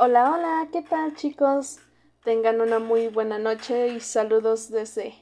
Hola, 0.00 0.32
hola, 0.32 0.68
¿qué 0.70 0.80
tal 0.80 1.16
chicos? 1.16 1.80
Tengan 2.22 2.60
una 2.60 2.78
muy 2.78 3.08
buena 3.08 3.40
noche 3.40 3.88
y 3.88 3.98
saludos 3.98 4.70
desde 4.70 5.12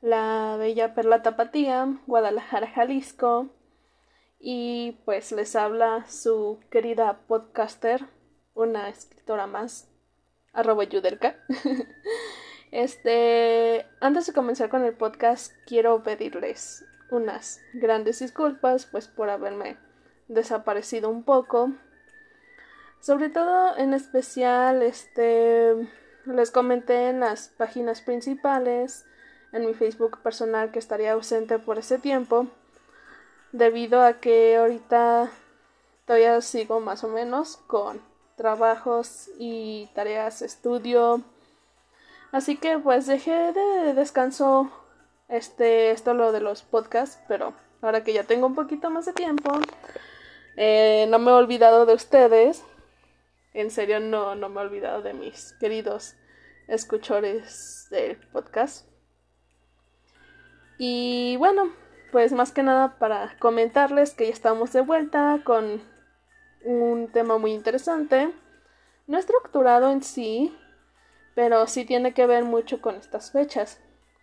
la 0.00 0.56
bella 0.58 0.94
Perla 0.94 1.22
Tapatía, 1.22 2.00
Guadalajara, 2.06 2.66
Jalisco. 2.66 3.50
Y 4.38 5.02
pues 5.04 5.32
les 5.32 5.54
habla 5.54 6.06
su 6.08 6.60
querida 6.70 7.18
podcaster, 7.28 8.06
una 8.54 8.88
escritora 8.88 9.46
más, 9.46 9.90
arroba 10.54 10.84
yudelka. 10.84 11.36
este, 12.70 13.84
antes 14.00 14.26
de 14.26 14.32
comenzar 14.32 14.70
con 14.70 14.82
el 14.82 14.94
podcast, 14.94 15.52
quiero 15.66 16.02
pedirles 16.02 16.86
unas 17.10 17.60
grandes 17.74 18.20
disculpas, 18.20 18.86
pues 18.86 19.08
por 19.08 19.28
haberme 19.28 19.76
desaparecido 20.28 21.10
un 21.10 21.22
poco 21.22 21.72
sobre 23.02 23.30
todo, 23.30 23.76
en 23.76 23.94
especial, 23.94 24.80
este, 24.80 25.74
les 26.24 26.52
comenté 26.52 27.08
en 27.08 27.18
las 27.18 27.48
páginas 27.48 28.00
principales, 28.00 29.04
en 29.52 29.66
mi 29.66 29.74
Facebook 29.74 30.20
personal, 30.22 30.70
que 30.70 30.78
estaría 30.78 31.12
ausente 31.12 31.58
por 31.58 31.78
ese 31.78 31.98
tiempo, 31.98 32.46
debido 33.50 34.02
a 34.02 34.20
que 34.20 34.56
ahorita 34.56 35.30
todavía 36.06 36.40
sigo 36.42 36.78
más 36.78 37.02
o 37.02 37.08
menos 37.08 37.56
con 37.66 38.00
trabajos 38.36 39.28
y 39.36 39.90
tareas, 39.94 40.40
estudio. 40.40 41.22
Así 42.30 42.56
que 42.56 42.78
pues 42.78 43.06
dejé 43.06 43.52
de 43.52 43.94
descanso 43.94 44.70
este 45.28 45.90
esto 45.90 46.14
lo 46.14 46.30
de 46.30 46.40
los 46.40 46.62
podcasts, 46.62 47.18
pero 47.26 47.52
ahora 47.82 48.04
que 48.04 48.12
ya 48.12 48.22
tengo 48.22 48.46
un 48.46 48.54
poquito 48.54 48.90
más 48.90 49.06
de 49.06 49.12
tiempo, 49.12 49.58
eh, 50.56 51.06
no 51.08 51.18
me 51.18 51.32
he 51.32 51.34
olvidado 51.34 51.84
de 51.84 51.94
ustedes 51.94 52.62
en 53.54 53.70
serio 53.70 54.00
no, 54.00 54.34
no 54.34 54.48
me 54.48 54.60
he 54.60 54.64
olvidado 54.64 55.02
de 55.02 55.14
mis 55.14 55.52
queridos 55.54 56.16
escuchores 56.68 57.86
del 57.90 58.16
podcast. 58.32 58.86
Y 60.78 61.36
bueno, 61.36 61.72
pues 62.10 62.32
más 62.32 62.52
que 62.52 62.62
nada 62.62 62.98
para 62.98 63.36
comentarles 63.38 64.14
que 64.14 64.26
ya 64.26 64.32
estamos 64.32 64.72
de 64.72 64.80
vuelta 64.80 65.40
con 65.44 65.82
un 66.64 67.08
tema 67.12 67.38
muy 67.38 67.52
interesante. 67.52 68.32
No 69.06 69.18
estructurado 69.18 69.90
en 69.90 70.02
sí, 70.02 70.56
pero 71.34 71.66
sí 71.66 71.84
tiene 71.84 72.14
que 72.14 72.26
ver 72.26 72.44
mucho 72.44 72.80
con 72.80 72.96
estas 72.96 73.32
fechas 73.32 73.80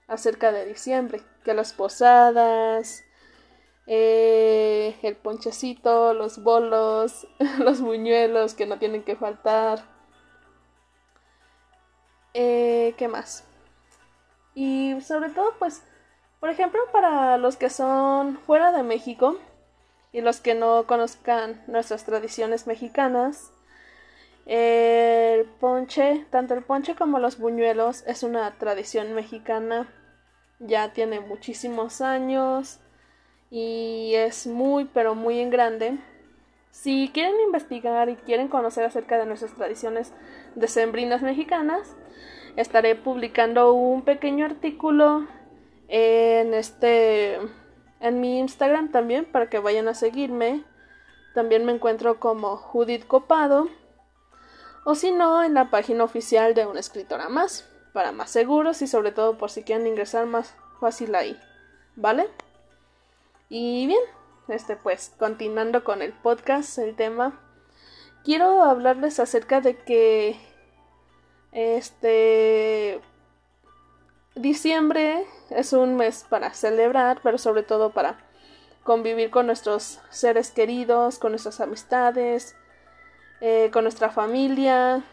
acerca 0.07 0.51
de 0.51 0.65
diciembre, 0.65 1.21
que 1.43 1.53
las 1.53 1.73
posadas, 1.73 3.03
eh, 3.91 4.95
el 5.01 5.15
ponchecito, 5.15 6.13
los 6.13 6.43
bolos, 6.43 7.27
los 7.57 7.81
buñuelos 7.81 8.53
que 8.53 8.67
no 8.67 8.77
tienen 8.77 9.01
que 9.01 9.15
faltar. 9.15 9.79
Eh, 12.35 12.93
¿Qué 12.97 13.07
más? 13.07 13.45
Y 14.53 15.01
sobre 15.01 15.31
todo, 15.31 15.53
pues, 15.57 15.81
por 16.39 16.51
ejemplo, 16.51 16.79
para 16.91 17.39
los 17.39 17.57
que 17.57 17.71
son 17.71 18.37
fuera 18.37 18.71
de 18.71 18.83
México 18.83 19.39
y 20.11 20.21
los 20.21 20.39
que 20.39 20.53
no 20.53 20.85
conozcan 20.85 21.63
nuestras 21.65 22.05
tradiciones 22.05 22.67
mexicanas, 22.67 23.51
el 24.45 25.45
ponche, 25.59 26.27
tanto 26.29 26.53
el 26.53 26.63
ponche 26.63 26.93
como 26.93 27.17
los 27.17 27.39
buñuelos, 27.39 28.03
es 28.05 28.21
una 28.21 28.55
tradición 28.59 29.15
mexicana. 29.15 29.91
Ya 30.59 30.93
tiene 30.93 31.21
muchísimos 31.21 32.01
años 32.01 32.79
y 33.51 34.13
es 34.15 34.47
muy 34.47 34.85
pero 34.85 35.15
muy 35.15 35.39
en 35.39 35.49
grande. 35.49 35.97
Si 36.71 37.09
quieren 37.13 37.39
investigar 37.41 38.09
y 38.09 38.15
quieren 38.15 38.47
conocer 38.47 38.85
acerca 38.85 39.17
de 39.17 39.25
nuestras 39.25 39.53
tradiciones 39.53 40.13
decembrinas 40.55 41.21
mexicanas, 41.21 41.95
estaré 42.55 42.95
publicando 42.95 43.73
un 43.73 44.03
pequeño 44.03 44.45
artículo 44.45 45.27
en 45.87 46.53
este 46.53 47.39
en 47.99 48.21
mi 48.21 48.39
Instagram 48.39 48.91
también 48.91 49.25
para 49.25 49.49
que 49.49 49.59
vayan 49.59 49.87
a 49.87 49.93
seguirme. 49.93 50.63
También 51.33 51.65
me 51.65 51.71
encuentro 51.71 52.19
como 52.19 52.57
Judith 52.57 53.05
Copado 53.05 53.67
o 54.85 54.95
si 54.95 55.11
no 55.11 55.43
en 55.43 55.53
la 55.53 55.69
página 55.69 56.03
oficial 56.03 56.53
de 56.53 56.65
una 56.65 56.79
escritora 56.79 57.29
más 57.29 57.67
para 57.93 58.11
más 58.11 58.29
seguros 58.29 58.81
y 58.81 58.87
sobre 58.87 59.11
todo 59.11 59.37
por 59.37 59.51
si 59.51 59.63
quieren 59.63 59.87
ingresar 59.87 60.25
más 60.25 60.55
fácil 60.79 61.15
ahí. 61.15 61.37
¿Vale? 61.95 62.27
Y 63.49 63.87
bien, 63.87 63.99
este 64.47 64.75
pues 64.75 65.11
continuando 65.17 65.83
con 65.83 66.03
el 66.03 66.13
podcast, 66.13 66.77
el 66.77 66.95
tema, 66.95 67.41
quiero 68.23 68.63
hablarles 68.63 69.19
acerca 69.19 69.59
de 69.59 69.75
que 69.75 70.39
este 71.51 73.01
diciembre 74.35 75.25
es 75.49 75.73
un 75.73 75.95
mes 75.95 76.27
para 76.29 76.53
celebrar, 76.53 77.21
pero 77.23 77.39
sobre 77.39 77.63
todo 77.63 77.91
para 77.91 78.19
convivir 78.83 79.31
con 79.31 79.47
nuestros 79.47 79.99
seres 80.11 80.51
queridos, 80.51 81.17
con 81.17 81.31
nuestras 81.31 81.59
amistades, 81.59 82.55
eh, 83.41 83.71
con 83.73 83.83
nuestra 83.83 84.11
familia. 84.11 85.03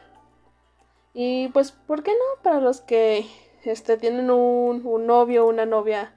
Y 1.15 1.49
pues, 1.49 1.73
¿por 1.73 2.03
qué 2.03 2.13
no? 2.13 2.43
Para 2.43 2.61
los 2.61 2.83
que 2.83 3.27
este, 3.65 3.97
tienen 3.97 4.31
un, 4.31 4.85
un 4.85 5.07
novio 5.07 5.47
una 5.47 5.65
novia 5.65 6.15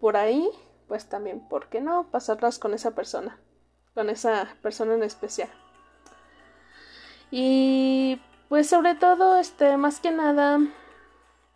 por 0.00 0.16
ahí, 0.16 0.50
pues 0.90 1.08
también, 1.08 1.38
¿por 1.38 1.68
qué 1.68 1.80
no? 1.80 2.10
Pasarlas 2.10 2.58
con 2.58 2.74
esa 2.74 2.96
persona, 2.96 3.38
con 3.94 4.10
esa 4.10 4.56
persona 4.60 4.94
en 4.94 5.04
especial. 5.04 5.48
Y 7.30 8.20
pues 8.48 8.68
sobre 8.68 8.96
todo, 8.96 9.36
este, 9.36 9.76
más 9.76 10.00
que 10.00 10.10
nada, 10.10 10.58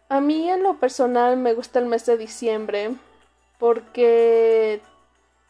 a 0.09 0.21
mí 0.21 0.49
en 0.49 0.63
lo 0.63 0.79
personal 0.79 1.37
me 1.37 1.53
gusta 1.53 1.81
el 1.81 1.87
mes 1.87 2.07
de 2.07 2.17
diciembre 2.17 2.95
porque 3.59 4.81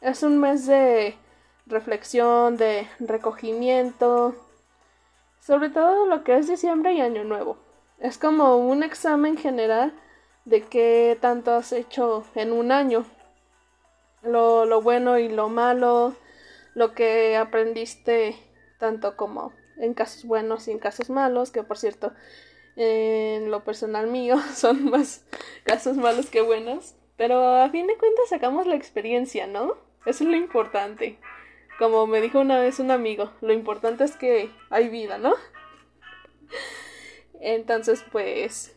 es 0.00 0.22
un 0.22 0.38
mes 0.38 0.64
de 0.64 1.18
reflexión, 1.66 2.56
de 2.56 2.88
recogimiento, 3.00 4.34
sobre 5.40 5.68
todo 5.68 6.06
lo 6.06 6.24
que 6.24 6.38
es 6.38 6.48
diciembre 6.48 6.94
y 6.94 7.02
año 7.02 7.22
nuevo. 7.22 7.58
Es 7.98 8.16
como 8.16 8.56
un 8.56 8.82
examen 8.82 9.36
general 9.36 9.92
de 10.46 10.62
qué 10.62 11.18
tanto 11.20 11.52
has 11.52 11.70
hecho 11.72 12.24
en 12.34 12.50
un 12.50 12.72
año 12.72 13.04
lo, 14.24 14.64
lo 14.64 14.80
bueno 14.80 15.18
y 15.18 15.28
lo 15.28 15.48
malo, 15.48 16.14
lo 16.74 16.94
que 16.94 17.36
aprendiste 17.36 18.36
tanto 18.78 19.16
como 19.16 19.52
en 19.78 19.94
casos 19.94 20.24
buenos 20.24 20.68
y 20.68 20.72
en 20.72 20.78
casos 20.78 21.10
malos, 21.10 21.50
que 21.50 21.62
por 21.62 21.78
cierto, 21.78 22.12
en 22.76 23.50
lo 23.50 23.64
personal 23.64 24.08
mío 24.08 24.36
son 24.54 24.90
más 24.90 25.24
casos 25.64 25.96
malos 25.96 26.30
que 26.30 26.40
buenos, 26.40 26.94
pero 27.16 27.62
a 27.62 27.70
fin 27.70 27.86
de 27.86 27.96
cuentas 27.96 28.28
sacamos 28.28 28.66
la 28.66 28.74
experiencia, 28.74 29.46
¿no? 29.46 29.76
Eso 30.06 30.24
es 30.24 30.30
lo 30.30 30.36
importante. 30.36 31.18
Como 31.78 32.06
me 32.06 32.20
dijo 32.20 32.40
una 32.40 32.60
vez 32.60 32.78
un 32.78 32.90
amigo, 32.90 33.32
lo 33.40 33.52
importante 33.52 34.04
es 34.04 34.16
que 34.16 34.50
hay 34.70 34.88
vida, 34.88 35.18
¿no? 35.18 35.34
Entonces, 37.40 38.04
pues, 38.12 38.76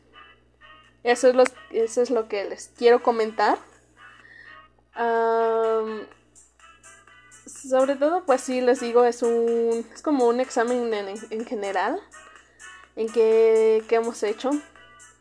eso 1.03 1.29
es, 1.29 1.35
lo, 1.35 1.44
eso 1.72 2.02
es 2.02 2.09
lo 2.09 2.28
que 2.28 2.46
les 2.46 2.69
quiero 2.69 3.03
comentar 3.03 3.58
sobre 7.46 7.96
todo, 7.96 8.24
pues 8.25 8.41
sí, 8.41 8.62
les 8.62 8.80
digo, 8.80 9.06
es 9.06 9.22
un 9.24 9.85
es 9.94 10.02
como 10.02 10.28
un 10.28 10.40
examen 10.40 10.94
en, 10.94 11.46
general 11.46 12.00
en 12.96 13.09
que, 13.09 13.84
que 13.88 13.96
hemos 13.96 14.23
hecho. 14.23 14.52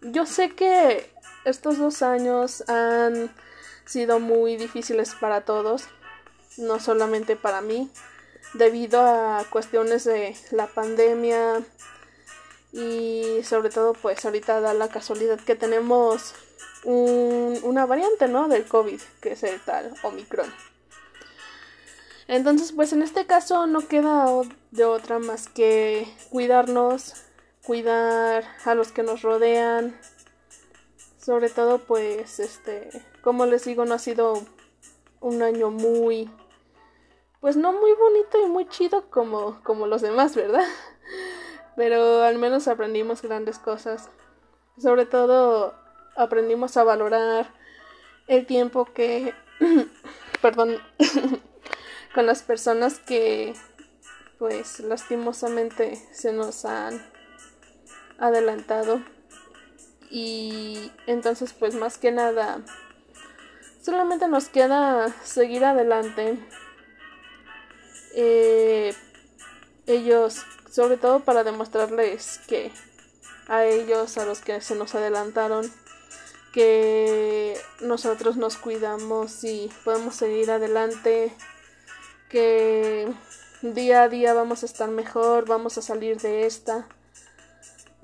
Yo 0.01 0.27
sé 0.27 0.55
que 0.55 1.11
estos 1.45 1.79
dos 1.79 2.03
años 2.03 2.65
han 2.69 3.31
sido 3.85 4.19
muy 4.21 4.57
difíciles 4.57 5.15
para 5.15 5.43
todos, 5.43 5.89
no 6.57 6.81
solamente 6.81 7.37
para 7.37 7.61
mí, 7.61 7.91
debido 8.55 9.01
a 9.01 9.45
cuestiones 9.51 10.05
de 10.05 10.37
la 10.51 10.67
pandemia 10.67 11.63
y 12.73 13.41
sobre 13.45 13.71
todo 13.71 13.95
pues 13.95 14.25
ahorita 14.25 14.61
da 14.61 14.75
la 14.75 14.89
casualidad 14.89 15.41
que 15.41 15.55
tenemos 15.55 16.35
una 16.85 17.87
variante, 17.87 18.29
¿no? 18.29 18.49
Del 18.49 18.67
COVID, 18.67 19.01
que 19.21 19.33
es 19.33 19.43
el 19.43 19.61
tal 19.61 19.95
Omicron. 20.03 20.53
Entonces, 22.29 22.73
pues 22.73 22.93
en 22.93 23.03
este 23.03 23.27
caso 23.27 23.67
no 23.67 23.87
queda 23.87 24.27
de 24.73 24.85
otra 24.85 25.19
más 25.19 25.49
que 25.49 26.13
cuidarnos, 26.31 27.15
cuidar 27.65 28.45
a 28.65 28.75
los 28.75 28.91
que 28.93 29.03
nos 29.03 29.23
rodean. 29.23 29.97
Sobre 31.19 31.49
todo, 31.51 31.79
pues, 31.79 32.41
este, 32.41 32.89
como 33.23 33.47
les 33.47 33.65
digo, 33.65 33.85
no 33.85 33.95
ha 33.95 33.99
sido 33.99 34.45
un 35.21 35.43
año 35.43 35.71
muy, 35.71 36.31
pues 37.41 37.57
no 37.57 37.73
muy 37.73 37.93
bonito 37.95 38.45
y 38.45 38.49
muy 38.49 38.69
chido 38.69 39.11
como, 39.11 39.63
como 39.63 39.87
los 39.87 40.03
demás, 40.03 40.35
¿verdad? 40.37 40.65
Pero 41.77 42.23
al 42.23 42.39
menos 42.39 42.69
aprendimos 42.69 43.23
grandes 43.23 43.59
cosas. 43.59 44.09
Sobre 44.79 45.07
todo 45.07 45.75
aprendimos 46.17 46.77
a 46.77 46.85
valorar 46.85 47.53
el 48.27 48.47
tiempo 48.47 48.87
que, 48.87 49.35
perdón, 50.43 50.81
con 52.15 52.27
las 52.27 52.43
personas 52.43 52.99
que 52.99 53.55
pues 54.39 54.81
lastimosamente 54.81 55.97
se 56.13 56.33
nos 56.33 56.65
han 56.65 57.05
adelantado. 58.19 59.03
Y 60.11 60.93
entonces 61.07 61.53
pues 61.53 61.75
más 61.75 61.99
que 61.99 62.13
nada 62.13 62.61
solamente 63.83 64.29
nos 64.29 64.49
queda 64.49 65.09
seguir 65.25 65.65
adelante. 65.65 66.39
Eh, 68.15 68.95
ellos 69.87 70.45
sobre 70.71 70.97
todo 70.97 71.21
para 71.21 71.45
demostrarles 71.45 72.41
que 72.47 72.73
a 73.49 73.65
ellos 73.65 74.19
a 74.19 74.25
los 74.25 74.41
que 74.41 74.61
se 74.61 74.75
nos 74.75 74.95
adelantaron 74.95 75.71
que 76.57 77.55
nosotros 77.83 78.39
nos 78.39 78.57
cuidamos 78.57 79.45
y 79.45 79.71
podemos 79.85 80.15
seguir 80.17 80.51
adelante 80.51 81.31
que 82.31 83.13
día 83.61 84.05
a 84.05 84.09
día 84.09 84.33
vamos 84.33 84.63
a 84.63 84.67
estar 84.67 84.89
mejor 84.89 85.47
vamos 85.47 85.77
a 85.77 85.83
salir 85.83 86.19
de 86.19 86.47
esta 86.47 86.89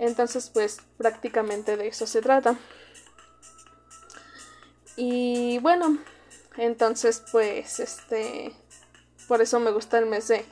entonces, 0.03 0.51
pues 0.53 0.79
prácticamente 0.97 1.77
de 1.77 1.87
eso 1.87 2.09
se 2.09 2.21
trata. 2.23 2.59
Y 4.97 5.59
bueno, 5.61 5.99
entonces 6.57 7.23
pues 7.31 7.79
este 7.79 8.53
por 9.29 9.41
eso 9.41 9.61
me 9.61 9.71
gusta 9.71 9.99
el 9.99 10.07
mes 10.07 10.27
de 10.27 10.45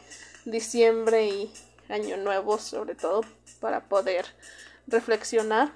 diciembre 0.44 1.26
y 1.26 1.52
año 1.88 2.16
nuevo 2.16 2.58
sobre 2.58 2.94
todo 2.94 3.22
para 3.58 3.88
poder 3.88 4.24
reflexionar 4.86 5.72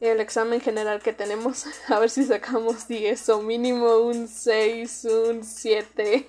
el 0.00 0.20
examen 0.20 0.60
general 0.60 1.02
que 1.02 1.12
tenemos 1.12 1.66
a 1.88 1.98
ver 1.98 2.10
si 2.10 2.24
sacamos 2.24 2.88
10 2.88 3.28
o 3.30 3.42
mínimo 3.42 3.98
un 3.98 4.28
6 4.28 5.04
un 5.04 5.44
7 5.44 6.26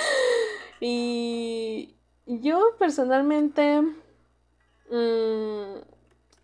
y 0.80 1.94
yo 2.26 2.76
personalmente 2.78 3.82
Mm, 4.90 5.80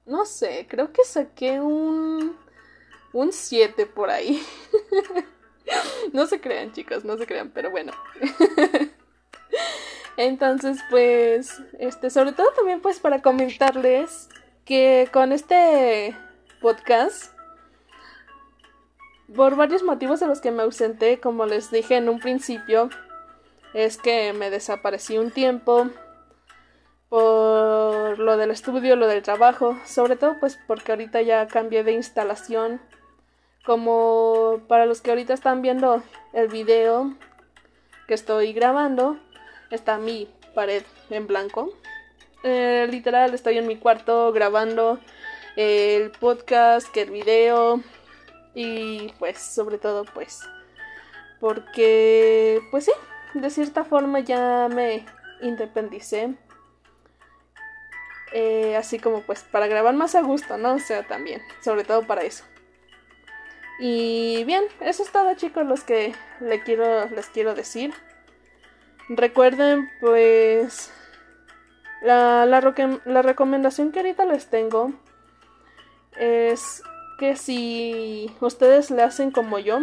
no 0.07 0.27
sé, 0.27 0.67
creo 0.69 0.93
que 0.93 1.05
saqué 1.05 1.61
un... 1.61 2.37
Un 3.13 3.33
7 3.33 3.87
por 3.87 4.11
ahí. 4.11 4.43
no 6.13 6.27
se 6.27 6.41
crean, 6.41 6.73
chicos, 6.73 7.05
no 7.05 7.17
se 7.17 7.27
crean, 7.27 7.51
pero 7.51 7.71
bueno. 7.71 7.93
Entonces, 10.17 10.79
pues, 10.91 11.63
este, 11.79 12.11
sobre 12.11 12.33
todo 12.33 12.51
también 12.53 12.81
pues 12.81 12.99
para 12.99 13.23
comentarles 13.23 14.29
que 14.65 15.09
con 15.13 15.33
este 15.33 16.17
podcast, 16.65 17.31
por 19.37 19.55
varios 19.55 19.83
motivos 19.83 20.21
de 20.21 20.27
los 20.27 20.41
que 20.41 20.51
me 20.51 20.63
ausenté, 20.63 21.21
como 21.21 21.45
les 21.45 21.71
dije 21.71 21.99
en 21.99 22.09
un 22.09 22.21
principio, 22.21 22.89
es 23.75 23.99
que 23.99 24.33
me 24.33 24.49
desaparecí 24.49 25.19
un 25.19 25.31
tiempo, 25.31 25.89
por 27.11 28.19
lo 28.19 28.39
del 28.39 28.51
estudio, 28.51 28.97
lo 28.97 29.09
del 29.09 29.23
trabajo, 29.23 29.77
sobre 29.85 30.17
todo 30.17 30.37
pues 30.41 30.59
porque 30.67 30.93
ahorita 30.93 31.21
ya 31.21 31.47
cambié 31.49 31.85
de 31.85 31.93
instalación. 31.93 32.81
Como 33.67 34.63
para 34.67 34.87
los 34.87 35.03
que 35.03 35.11
ahorita 35.11 35.35
están 35.35 35.61
viendo 35.61 36.03
el 36.33 36.49
video 36.49 37.13
que 38.09 38.15
estoy 38.15 38.55
grabando, 38.55 39.19
está 39.71 39.99
mi 39.99 40.31
pared 40.55 40.83
en 41.11 41.27
blanco. 41.27 41.75
Eh, 42.43 42.87
literal, 42.91 43.35
estoy 43.35 43.59
en 43.59 43.67
mi 43.67 43.77
cuarto 43.77 44.33
grabando 44.33 44.99
el 45.57 46.11
podcast, 46.13 46.89
que 46.91 47.03
el 47.03 47.11
video 47.11 47.81
y 48.55 49.13
pues 49.19 49.39
sobre 49.39 49.79
todo 49.79 50.05
pues 50.05 50.41
porque 51.41 52.61
pues 52.71 52.87
sí, 52.87 52.93
de 53.35 53.51
cierta 53.51 53.85
forma 53.85 54.21
ya 54.21 54.69
me 54.73 55.05
independicé 55.43 56.35
eh, 58.33 58.75
así 58.77 58.99
como 58.99 59.21
pues 59.23 59.45
para 59.45 59.69
grabar 59.69 59.95
más 59.95 60.17
a 60.17 60.23
gusto, 60.23 60.59
¿no? 60.59 60.75
O 60.75 60.79
sea, 60.81 61.07
también, 61.07 61.41
sobre 61.63 61.85
todo 61.85 62.05
para 62.05 62.23
eso. 62.23 62.45
Y 63.79 64.43
bien, 64.45 64.65
eso 64.81 65.05
es 65.05 65.13
todo 65.13 65.35
chicos 65.35 65.65
los 65.67 65.85
que 65.85 66.15
quiero, 66.65 67.09
les 67.11 67.27
quiero 67.27 67.55
decir. 67.55 67.95
Recuerden 69.09 69.89
pues 70.01 70.93
la, 72.03 72.45
la, 72.45 72.61
la 73.05 73.23
recomendación 73.23 73.93
que 73.93 74.01
ahorita 74.01 74.25
les 74.27 74.47
tengo 74.49 74.93
es 76.17 76.83
que 77.19 77.37
si 77.37 78.35
ustedes 78.41 78.91
le 78.91 79.03
hacen 79.03 79.31
como 79.31 79.59
yo, 79.59 79.81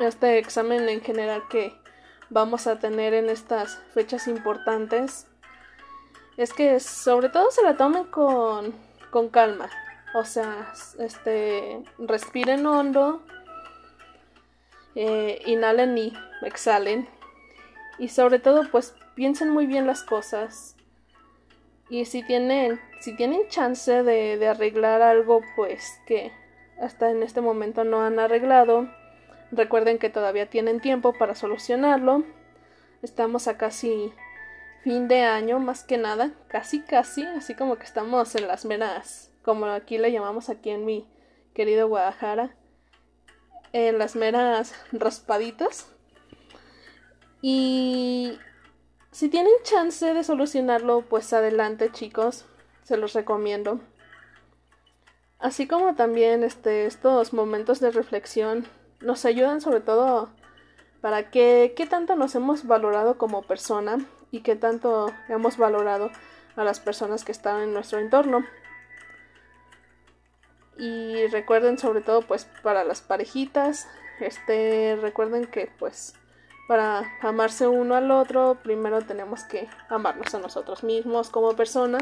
este 0.00 0.38
examen 0.38 0.88
en 0.88 1.00
general 1.00 1.42
que 1.48 1.74
vamos 2.30 2.66
a 2.66 2.78
tener 2.78 3.14
en 3.14 3.28
estas 3.28 3.78
fechas 3.92 4.28
importantes, 4.28 5.26
es 6.36 6.52
que 6.52 6.78
sobre 6.80 7.28
todo 7.28 7.50
se 7.50 7.62
la 7.62 7.76
tomen 7.76 8.04
con, 8.04 8.72
con 9.10 9.28
calma. 9.28 9.68
O 10.14 10.24
sea, 10.24 10.72
este, 10.98 11.82
respiren 11.98 12.64
hondo, 12.66 13.22
eh, 14.94 15.42
inhalen 15.46 15.98
y 15.98 16.12
exhalen. 16.42 17.08
Y 17.98 18.08
sobre 18.08 18.38
todo, 18.38 18.62
pues 18.70 18.94
piensen 19.14 19.50
muy 19.50 19.66
bien 19.66 19.86
las 19.86 20.02
cosas. 20.02 20.76
Y 21.90 22.04
si 22.04 22.22
tienen, 22.22 22.80
si 23.00 23.16
tienen 23.16 23.48
chance 23.48 24.02
de, 24.02 24.46
arreglar 24.46 25.00
algo, 25.02 25.42
pues 25.56 26.00
que 26.06 26.32
hasta 26.80 27.10
en 27.10 27.22
este 27.22 27.40
momento 27.40 27.84
no 27.84 28.02
han 28.02 28.18
arreglado, 28.18 28.88
recuerden 29.50 29.98
que 29.98 30.10
todavía 30.10 30.50
tienen 30.50 30.80
tiempo 30.80 31.14
para 31.14 31.34
solucionarlo. 31.34 32.24
Estamos 33.02 33.48
a 33.48 33.56
casi 33.56 34.12
fin 34.82 35.08
de 35.08 35.22
año 35.22 35.60
más 35.60 35.82
que 35.82 35.96
nada, 35.96 36.32
casi 36.48 36.80
casi, 36.82 37.24
así 37.24 37.54
como 37.54 37.76
que 37.76 37.84
estamos 37.84 38.34
en 38.34 38.46
las 38.46 38.64
meras, 38.64 39.32
como 39.42 39.66
aquí 39.66 39.98
le 39.98 40.12
llamamos 40.12 40.50
aquí 40.50 40.70
en 40.70 40.84
mi 40.84 41.08
querido 41.54 41.88
Guadalajara, 41.88 42.54
en 43.72 43.98
las 43.98 44.14
meras 44.14 44.74
raspaditas. 44.92 45.90
Y 47.40 48.38
si 49.18 49.28
tienen 49.28 49.52
chance 49.64 50.14
de 50.14 50.22
solucionarlo, 50.22 51.00
pues 51.00 51.32
adelante 51.32 51.90
chicos, 51.90 52.44
se 52.84 52.96
los 52.96 53.14
recomiendo. 53.14 53.80
Así 55.40 55.66
como 55.66 55.96
también 55.96 56.44
este, 56.44 56.86
estos 56.86 57.32
momentos 57.32 57.80
de 57.80 57.90
reflexión 57.90 58.68
nos 59.00 59.24
ayudan 59.24 59.60
sobre 59.60 59.80
todo 59.80 60.30
para 61.00 61.32
que 61.32 61.74
qué 61.76 61.84
tanto 61.84 62.14
nos 62.14 62.36
hemos 62.36 62.64
valorado 62.64 63.18
como 63.18 63.42
persona 63.42 63.98
y 64.30 64.42
qué 64.42 64.54
tanto 64.54 65.12
hemos 65.28 65.56
valorado 65.56 66.12
a 66.54 66.62
las 66.62 66.78
personas 66.78 67.24
que 67.24 67.32
están 67.32 67.60
en 67.60 67.74
nuestro 67.74 67.98
entorno. 67.98 68.44
Y 70.76 71.26
recuerden 71.26 71.76
sobre 71.76 72.02
todo 72.02 72.22
pues 72.22 72.44
para 72.62 72.84
las 72.84 73.00
parejitas, 73.00 73.88
este 74.20 74.96
recuerden 75.02 75.46
que 75.46 75.68
pues 75.76 76.14
para 76.68 77.16
amarse 77.22 77.66
uno 77.66 77.94
al 77.94 78.10
otro, 78.10 78.58
primero 78.62 79.00
tenemos 79.00 79.42
que 79.42 79.70
amarnos 79.88 80.34
a 80.34 80.38
nosotros 80.38 80.84
mismos 80.84 81.30
como 81.30 81.56
persona. 81.56 81.98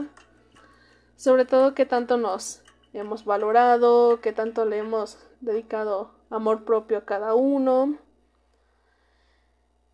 Sobre 1.14 1.44
todo 1.44 1.72
qué 1.72 1.86
tanto 1.86 2.16
nos 2.16 2.64
hemos 2.92 3.24
valorado, 3.24 4.20
qué 4.20 4.32
tanto 4.32 4.64
le 4.64 4.78
hemos 4.78 5.24
dedicado 5.40 6.10
amor 6.30 6.64
propio 6.64 6.98
a 6.98 7.04
cada 7.04 7.34
uno. 7.34 7.96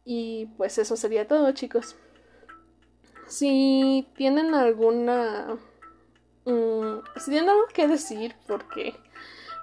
Y 0.06 0.46
pues 0.56 0.78
eso 0.78 0.96
sería 0.96 1.28
todo, 1.28 1.52
chicos. 1.52 1.94
Si 3.26 4.08
tienen 4.16 4.54
alguna... 4.54 5.58
Mm, 6.46 7.00
si 7.16 7.30
tienen 7.30 7.50
algo 7.50 7.66
que 7.74 7.86
decir, 7.88 8.34
porque 8.46 8.96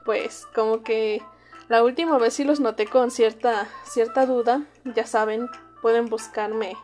pues 0.06 0.46
como 0.54 0.84
que 0.84 1.24
la 1.70 1.84
última 1.84 2.18
vez 2.18 2.34
sí 2.34 2.44
los 2.44 2.60
noté 2.60 2.88
con 2.88 3.12
cierta, 3.12 3.68
cierta 3.84 4.26
duda, 4.26 4.64
ya 4.84 5.06
saben, 5.06 5.48
pueden 5.82 6.08
buscarme 6.08 6.76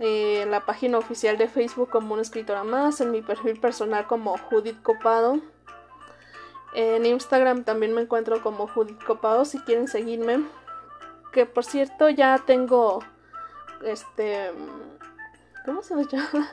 eh, 0.00 0.42
en 0.42 0.50
la 0.50 0.66
página 0.66 0.98
oficial 0.98 1.38
de 1.38 1.48
Facebook 1.48 1.90
como 1.90 2.14
una 2.14 2.22
escritora 2.22 2.64
más, 2.64 3.00
en 3.00 3.10
mi 3.10 3.22
perfil 3.22 3.60
personal 3.60 4.06
como 4.06 4.36
Judith 4.36 4.82
Copado. 4.82 5.38
En 6.74 7.06
Instagram 7.06 7.62
también 7.62 7.94
me 7.94 8.00
encuentro 8.00 8.42
como 8.42 8.66
Judith 8.66 9.02
Copado 9.04 9.44
si 9.44 9.60
quieren 9.60 9.86
seguirme. 9.86 10.44
Que 11.32 11.46
por 11.46 11.64
cierto 11.64 12.08
ya 12.08 12.42
tengo 12.44 13.00
este 13.84 14.50
¿Cómo 15.64 15.82
se 15.82 15.94
llama? 16.10 16.52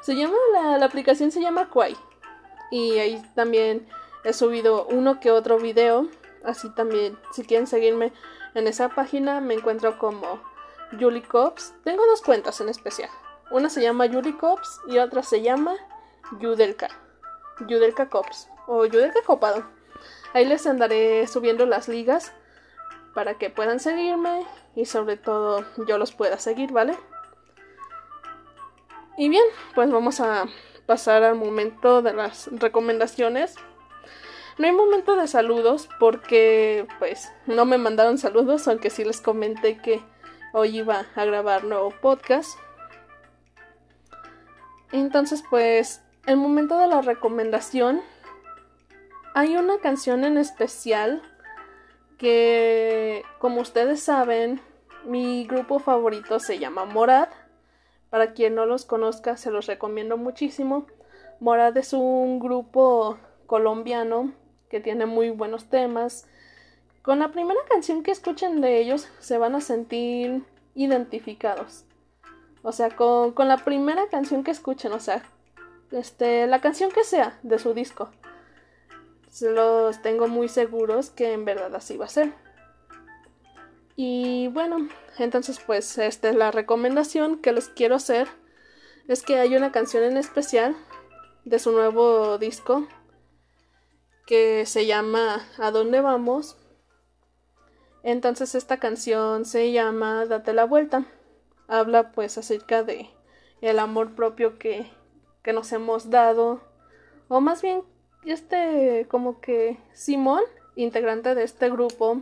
Se 0.00 0.14
llama 0.14 0.36
la, 0.52 0.78
la 0.78 0.86
aplicación 0.86 1.30
se 1.30 1.40
llama 1.40 1.68
Quai. 1.68 1.96
Y 2.70 2.98
ahí 2.98 3.22
también 3.34 3.86
he 4.24 4.32
subido 4.32 4.86
uno 4.86 5.20
que 5.20 5.30
otro 5.30 5.58
video. 5.58 6.08
Así 6.44 6.70
también, 6.70 7.18
si 7.32 7.44
quieren 7.44 7.66
seguirme 7.66 8.12
en 8.54 8.66
esa 8.66 8.88
página, 8.88 9.40
me 9.40 9.54
encuentro 9.54 9.98
como 9.98 10.40
Julie 10.98 11.22
Cops. 11.22 11.74
Tengo 11.84 12.04
dos 12.06 12.22
cuentas 12.22 12.60
en 12.60 12.68
especial. 12.68 13.10
Una 13.50 13.68
se 13.68 13.82
llama 13.82 14.08
Julie 14.08 14.36
Cops 14.36 14.80
y 14.88 14.98
otra 14.98 15.22
se 15.22 15.42
llama 15.42 15.74
Yudelka. 16.38 16.88
Yudelka 17.66 18.08
Cops 18.08 18.48
o 18.66 18.86
Yudelka 18.86 19.20
Copado. 19.26 19.64
Ahí 20.32 20.46
les 20.46 20.66
andaré 20.66 21.26
subiendo 21.26 21.66
las 21.66 21.88
ligas 21.88 22.32
para 23.14 23.34
que 23.34 23.50
puedan 23.50 23.80
seguirme 23.80 24.46
y 24.76 24.86
sobre 24.86 25.16
todo 25.16 25.64
yo 25.86 25.98
los 25.98 26.12
pueda 26.12 26.38
seguir, 26.38 26.72
¿vale? 26.72 26.96
Y 29.18 29.28
bien, 29.28 29.44
pues 29.74 29.90
vamos 29.90 30.20
a 30.20 30.46
pasar 30.86 31.22
al 31.24 31.34
momento 31.34 32.02
de 32.02 32.14
las 32.14 32.48
recomendaciones. 32.52 33.56
No 34.58 34.66
hay 34.66 34.72
momento 34.72 35.16
de 35.16 35.26
saludos 35.26 35.88
porque 35.98 36.86
pues 36.98 37.32
no 37.46 37.64
me 37.64 37.78
mandaron 37.78 38.18
saludos, 38.18 38.68
aunque 38.68 38.90
sí 38.90 39.04
les 39.04 39.20
comenté 39.20 39.78
que 39.78 40.02
hoy 40.52 40.78
iba 40.78 41.06
a 41.14 41.24
grabar 41.24 41.64
nuevo 41.64 41.90
podcast. 42.00 42.58
Entonces 44.92 45.42
pues 45.48 46.02
el 46.26 46.36
momento 46.36 46.78
de 46.78 46.88
la 46.88 47.00
recomendación 47.00 48.02
hay 49.34 49.56
una 49.56 49.78
canción 49.78 50.24
en 50.24 50.36
especial 50.36 51.22
que 52.18 53.24
como 53.38 53.60
ustedes 53.60 54.02
saben 54.02 54.60
mi 55.04 55.46
grupo 55.46 55.78
favorito 55.78 56.40
se 56.40 56.58
llama 56.58 56.84
Morad. 56.84 57.28
Para 58.10 58.32
quien 58.32 58.56
no 58.56 58.66
los 58.66 58.84
conozca 58.84 59.36
se 59.36 59.50
los 59.50 59.66
recomiendo 59.66 60.16
muchísimo. 60.16 60.86
Morad 61.38 61.76
es 61.76 61.92
un 61.92 62.40
grupo 62.40 63.18
colombiano 63.46 64.32
que 64.70 64.80
tiene 64.80 65.04
muy 65.04 65.30
buenos 65.30 65.66
temas. 65.66 66.26
Con 67.02 67.18
la 67.18 67.32
primera 67.32 67.60
canción 67.68 68.02
que 68.02 68.12
escuchen 68.12 68.60
de 68.60 68.80
ellos 68.80 69.08
se 69.18 69.36
van 69.36 69.54
a 69.54 69.60
sentir 69.60 70.44
identificados. 70.74 71.84
O 72.62 72.72
sea, 72.72 72.94
con, 72.94 73.32
con 73.32 73.48
la 73.48 73.58
primera 73.58 74.06
canción 74.10 74.44
que 74.44 74.50
escuchen, 74.50 74.92
o 74.92 75.00
sea, 75.00 75.22
este, 75.90 76.46
la 76.46 76.60
canción 76.60 76.90
que 76.90 77.04
sea 77.04 77.38
de 77.42 77.58
su 77.58 77.74
disco. 77.74 78.10
Se 79.28 79.50
los 79.50 80.00
tengo 80.02 80.28
muy 80.28 80.48
seguros 80.48 81.10
que 81.10 81.32
en 81.32 81.44
verdad 81.44 81.74
así 81.74 81.96
va 81.96 82.06
a 82.06 82.08
ser. 82.08 82.32
Y 83.96 84.48
bueno, 84.48 84.88
entonces 85.18 85.60
pues 85.64 85.98
esta 85.98 86.30
es 86.30 86.36
la 86.36 86.50
recomendación 86.50 87.38
que 87.38 87.52
les 87.52 87.68
quiero 87.68 87.96
hacer. 87.96 88.28
Es 89.08 89.22
que 89.22 89.38
hay 89.38 89.56
una 89.56 89.72
canción 89.72 90.04
en 90.04 90.16
especial 90.16 90.76
de 91.44 91.58
su 91.58 91.72
nuevo 91.72 92.38
disco 92.38 92.86
que 94.30 94.64
se 94.64 94.86
llama 94.86 95.44
¿A 95.58 95.72
dónde 95.72 96.00
vamos? 96.00 96.56
Entonces 98.04 98.54
esta 98.54 98.76
canción 98.76 99.44
se 99.44 99.72
llama 99.72 100.24
Date 100.24 100.52
la 100.52 100.66
vuelta. 100.66 101.04
Habla 101.66 102.12
pues 102.12 102.38
acerca 102.38 102.84
de 102.84 103.10
el 103.60 103.80
amor 103.80 104.14
propio 104.14 104.56
que, 104.56 104.88
que 105.42 105.52
nos 105.52 105.72
hemos 105.72 106.10
dado. 106.10 106.60
O 107.26 107.40
más 107.40 107.60
bien, 107.60 107.82
este 108.24 109.08
como 109.10 109.40
que 109.40 109.78
Simón, 109.94 110.44
integrante 110.76 111.34
de 111.34 111.42
este 111.42 111.68
grupo, 111.68 112.20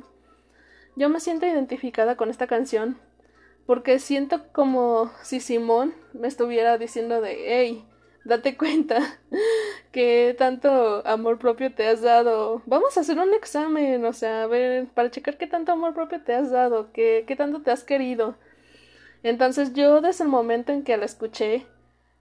yo 0.96 1.10
me 1.10 1.20
siento 1.20 1.44
identificada 1.44 2.16
con 2.16 2.30
esta 2.30 2.46
canción 2.46 2.98
porque 3.66 3.98
siento 3.98 4.50
como 4.54 5.12
si 5.22 5.40
Simón 5.40 5.94
me 6.14 6.28
estuviera 6.28 6.78
diciendo 6.78 7.20
de 7.20 7.36
hey, 7.44 7.86
date 8.28 8.56
cuenta 8.56 9.18
que 9.92 10.34
tanto 10.38 11.04
amor 11.06 11.38
propio 11.38 11.74
te 11.74 11.88
has 11.88 12.02
dado. 12.02 12.62
Vamos 12.66 12.96
a 12.96 13.00
hacer 13.00 13.18
un 13.18 13.34
examen, 13.34 14.04
o 14.04 14.12
sea, 14.12 14.44
a 14.44 14.46
ver, 14.46 14.86
para 14.88 15.10
checar 15.10 15.38
qué 15.38 15.46
tanto 15.46 15.72
amor 15.72 15.94
propio 15.94 16.22
te 16.22 16.34
has 16.34 16.50
dado, 16.50 16.92
qué, 16.92 17.24
qué 17.26 17.36
tanto 17.36 17.62
te 17.62 17.70
has 17.70 17.84
querido. 17.84 18.36
Entonces 19.22 19.74
yo 19.74 20.00
desde 20.00 20.24
el 20.24 20.30
momento 20.30 20.72
en 20.72 20.84
que 20.84 20.96
la 20.96 21.06
escuché, 21.06 21.66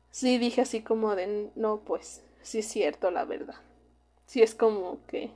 sí 0.10 0.38
dije 0.40 0.62
así 0.62 0.82
como 0.82 1.16
de, 1.16 1.52
no, 1.56 1.82
pues, 1.86 2.24
sí 2.42 2.60
es 2.60 2.68
cierto, 2.68 3.12
la 3.12 3.26
verdad. 3.26 3.56
Sí 4.26 4.42
es 4.42 4.56
como 4.56 5.00
que 5.08 5.32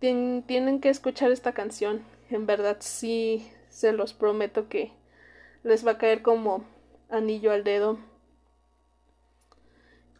tienen 0.00 0.80
que 0.80 0.90
escuchar 0.90 1.32
esta 1.32 1.52
canción. 1.52 2.02
En 2.30 2.46
verdad 2.46 2.76
sí 2.80 3.50
se 3.68 3.92
los 3.92 4.12
prometo 4.14 4.68
que 4.68 4.92
les 5.62 5.86
va 5.86 5.92
a 5.92 5.98
caer 5.98 6.22
como 6.22 6.64
anillo 7.10 7.52
al 7.52 7.64
dedo. 7.64 7.98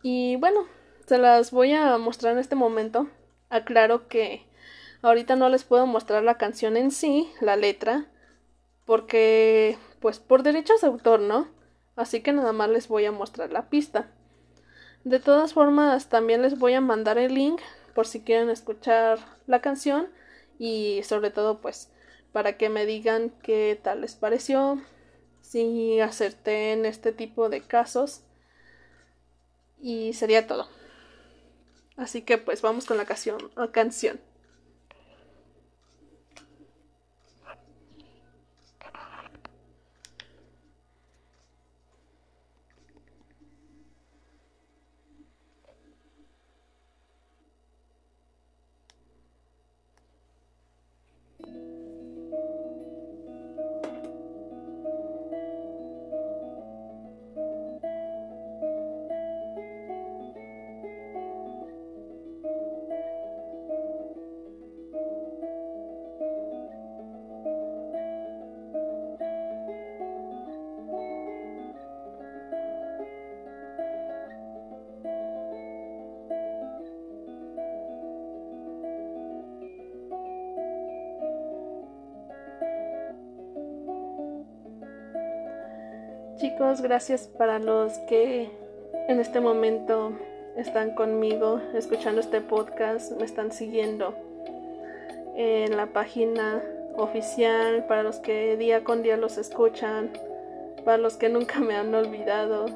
Y 0.06 0.36
bueno, 0.36 0.66
se 1.06 1.16
las 1.16 1.50
voy 1.50 1.72
a 1.72 1.96
mostrar 1.96 2.34
en 2.34 2.38
este 2.38 2.56
momento. 2.56 3.08
Aclaro 3.48 4.06
que 4.06 4.44
ahorita 5.00 5.34
no 5.34 5.48
les 5.48 5.64
puedo 5.64 5.86
mostrar 5.86 6.22
la 6.22 6.36
canción 6.36 6.76
en 6.76 6.90
sí, 6.90 7.32
la 7.40 7.56
letra, 7.56 8.04
porque 8.84 9.78
pues 10.00 10.18
por 10.18 10.42
derechos 10.42 10.82
de 10.82 10.88
autor, 10.88 11.20
¿no? 11.20 11.48
Así 11.96 12.20
que 12.20 12.34
nada 12.34 12.52
más 12.52 12.68
les 12.68 12.86
voy 12.86 13.06
a 13.06 13.12
mostrar 13.12 13.50
la 13.50 13.70
pista. 13.70 14.10
De 15.04 15.20
todas 15.20 15.54
formas, 15.54 16.10
también 16.10 16.42
les 16.42 16.58
voy 16.58 16.74
a 16.74 16.82
mandar 16.82 17.16
el 17.16 17.34
link 17.34 17.62
por 17.94 18.06
si 18.06 18.20
quieren 18.20 18.50
escuchar 18.50 19.18
la 19.46 19.62
canción 19.62 20.10
y 20.58 21.00
sobre 21.04 21.30
todo 21.30 21.62
pues 21.62 21.90
para 22.30 22.58
que 22.58 22.68
me 22.68 22.84
digan 22.84 23.32
qué 23.42 23.80
tal 23.82 24.02
les 24.02 24.16
pareció, 24.16 24.82
si 25.40 25.98
acerté 26.00 26.72
en 26.72 26.84
este 26.84 27.12
tipo 27.12 27.48
de 27.48 27.62
casos 27.62 28.20
y 29.80 30.12
sería 30.14 30.46
todo. 30.46 30.68
Así 31.96 32.22
que 32.22 32.38
pues 32.38 32.62
vamos 32.62 32.86
con 32.86 32.96
la 32.96 33.04
canción. 33.04 33.38
canción. 33.72 34.20
Chicos, 86.44 86.82
gracias 86.82 87.26
para 87.26 87.58
los 87.58 87.96
que 88.00 88.50
en 89.08 89.18
este 89.18 89.40
momento 89.40 90.12
están 90.58 90.94
conmigo 90.94 91.58
escuchando 91.72 92.20
este 92.20 92.42
podcast, 92.42 93.12
me 93.12 93.24
están 93.24 93.50
siguiendo 93.50 94.12
en 95.36 95.74
la 95.74 95.86
página 95.86 96.62
oficial, 96.98 97.86
para 97.86 98.02
los 98.02 98.16
que 98.16 98.58
día 98.58 98.84
con 98.84 99.02
día 99.02 99.16
los 99.16 99.38
escuchan, 99.38 100.10
para 100.84 100.98
los 100.98 101.16
que 101.16 101.30
nunca 101.30 101.60
me 101.60 101.76
han 101.76 101.94
olvidado. 101.94 102.66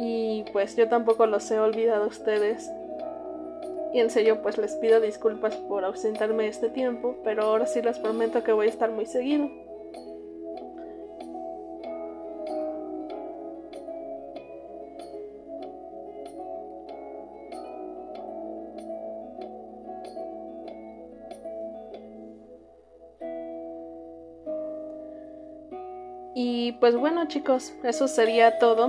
Y 0.00 0.44
pues 0.52 0.74
yo 0.74 0.88
tampoco 0.88 1.26
los 1.26 1.48
he 1.52 1.60
olvidado 1.60 2.02
a 2.02 2.08
ustedes. 2.08 2.68
Y 3.92 4.00
en 4.00 4.10
serio, 4.10 4.42
pues 4.42 4.58
les 4.58 4.74
pido 4.74 5.00
disculpas 5.00 5.54
por 5.54 5.84
ausentarme 5.84 6.48
este 6.48 6.68
tiempo, 6.68 7.14
pero 7.22 7.44
ahora 7.44 7.66
sí 7.66 7.80
les 7.80 8.00
prometo 8.00 8.42
que 8.42 8.50
voy 8.50 8.66
a 8.66 8.70
estar 8.70 8.90
muy 8.90 9.06
seguido. 9.06 9.48
Pues 26.84 26.96
bueno 26.96 27.24
chicos, 27.28 27.72
eso 27.82 28.08
sería 28.08 28.58
todo. 28.58 28.88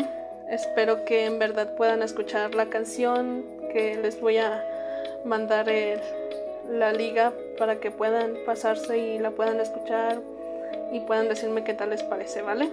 Espero 0.50 1.06
que 1.06 1.24
en 1.24 1.40
verdad 1.40 1.78
puedan 1.78 2.02
escuchar 2.02 2.54
la 2.54 2.66
canción 2.66 3.46
que 3.72 3.96
les 3.96 4.20
voy 4.20 4.38
a 4.38 4.62
mandar 5.24 5.68
la 6.70 6.92
liga 6.92 7.32
para 7.58 7.80
que 7.80 7.92
puedan 7.92 8.36
pasarse 8.46 8.98
y 8.98 9.18
la 9.18 9.32
puedan 9.32 9.62
escuchar 9.62 10.20
y 10.92 11.00
puedan 11.00 11.30
decirme 11.30 11.64
qué 11.64 11.74
tal 11.74 11.92
les 11.92 12.04
parece, 12.04 12.42
¿vale? 12.42 12.70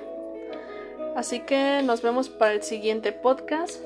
Así 1.14 1.38
que 1.38 1.83
nos 1.85 2.02
vemos 2.02 2.29
para 2.29 2.55
el 2.55 2.64
siguiente 2.64 3.12
podcast 3.12 3.81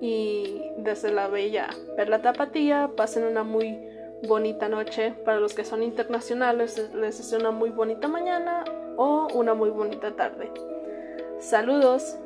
y 0.00 0.70
desde 0.78 1.12
la 1.12 1.28
bella 1.28 1.68
Perla 1.96 2.22
Tapatía 2.22 2.88
pasen 2.96 3.24
una 3.24 3.42
muy 3.42 3.78
bonita 4.22 4.70
noche. 4.70 5.12
Para 5.22 5.38
los 5.38 5.52
que 5.52 5.66
son 5.66 5.82
internacionales 5.82 6.78
les 6.94 7.18
deseo 7.18 7.40
una 7.40 7.50
muy 7.50 7.68
bonita 7.68 8.08
mañana 8.08 8.64
o 8.96 9.28
una 9.34 9.54
muy 9.54 9.70
bonita 9.70 10.14
tarde. 10.14 10.50
Saludos. 11.40 12.16